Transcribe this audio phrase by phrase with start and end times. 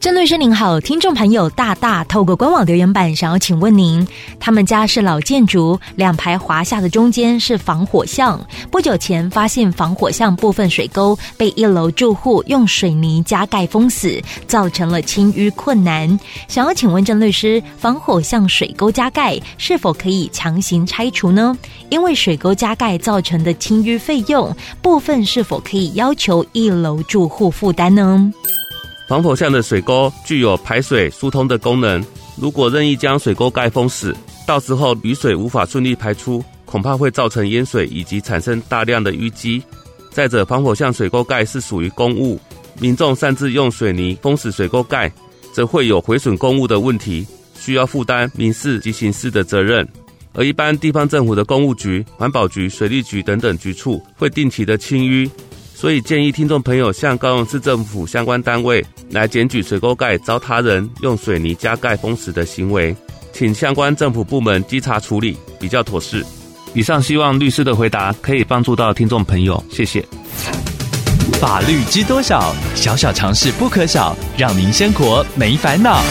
[0.00, 4.06] 郑律师您好，听众朋友大大透过官网留言板想要请问您，
[4.38, 8.40] 他们家是老建筑，两排华厦的中间是防火巷，
[8.70, 21.58] 不久前发现防火巷部分水沟被一楼住户用水泥加盖封死，造成了清淤困难，想要请问郑律师，防火巷水沟加盖是否可以强行拆除呢？
[21.90, 28.32] 因为水沟加盖造成的清淤费用部分是否可以要求一楼住户负担呢？
[29.08, 32.04] 防火巷的水沟具有排水疏通的功能，
[32.36, 34.14] 如果任意将水沟盖封死，
[34.46, 39.62] 到时候雨水无法顺利排出，恐怕会造成淹水以及产生大量的淤积。
[40.10, 42.38] 再者，防火巷水沟盖是属于公物，
[42.78, 45.10] 民众擅自用水泥封死水沟盖，
[45.54, 47.26] 则会有毁损公物的问题，
[47.58, 49.88] 需要负担民事及刑事的责任。
[50.34, 55.28] 而一般地方政府的公务局、环保局、水利局等等局处会定期的清淤。
[55.78, 62.92] 所以建议听众朋友向高雄市政府相关单位来检举水沟盖遭他人用水泥加盖封死的行为，
[63.32, 66.26] 请相关政府部门稽查处理，比较妥适。
[66.74, 70.04] 以上希望律师的回答可以帮助到听众朋友，谢谢。
[71.40, 72.52] 法律知多少？
[72.74, 76.02] 小小常识不可少，让您生活没烦恼。